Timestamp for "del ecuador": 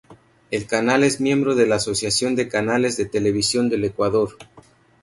3.69-4.35